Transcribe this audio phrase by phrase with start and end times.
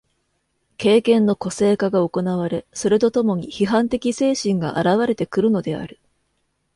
[0.77, 5.99] 経験の個性化が行われ、それと共に批判的精神が現われてくるのである。